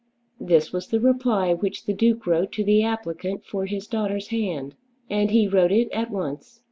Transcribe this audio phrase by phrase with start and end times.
[0.39, 4.73] This was the reply which the Duke wrote to the applicant for his daughter's hand.
[5.11, 6.59] And he wrote it at once.